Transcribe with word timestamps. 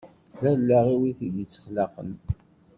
D 0.41 0.43
allaɣ-iw 0.51 1.03
i 1.09 1.11
t-id-ittexlaqen. 1.17 2.11